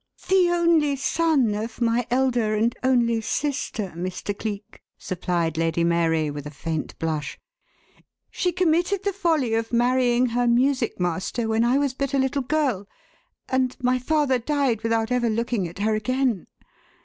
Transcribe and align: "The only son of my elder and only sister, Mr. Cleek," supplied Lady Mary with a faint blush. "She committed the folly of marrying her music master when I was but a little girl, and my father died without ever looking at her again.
"The 0.29 0.49
only 0.49 0.95
son 0.95 1.53
of 1.53 1.79
my 1.79 2.07
elder 2.09 2.55
and 2.55 2.75
only 2.83 3.21
sister, 3.21 3.93
Mr. 3.95 4.35
Cleek," 4.35 4.81
supplied 4.97 5.59
Lady 5.59 5.83
Mary 5.83 6.31
with 6.31 6.47
a 6.47 6.49
faint 6.49 6.97
blush. 6.97 7.37
"She 8.31 8.51
committed 8.51 9.03
the 9.03 9.13
folly 9.13 9.53
of 9.53 9.71
marrying 9.71 10.25
her 10.29 10.47
music 10.47 10.99
master 10.99 11.47
when 11.47 11.63
I 11.63 11.77
was 11.77 11.93
but 11.93 12.15
a 12.15 12.17
little 12.17 12.41
girl, 12.41 12.87
and 13.47 13.77
my 13.79 13.99
father 13.99 14.39
died 14.39 14.81
without 14.81 15.11
ever 15.11 15.29
looking 15.29 15.67
at 15.67 15.77
her 15.77 15.93
again. 15.93 16.47